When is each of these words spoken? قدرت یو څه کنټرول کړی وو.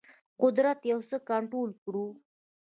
قدرت 0.41 0.79
یو 0.91 0.99
څه 1.09 1.17
کنټرول 1.29 1.69
کړی 1.83 1.99
وو. 2.05 2.09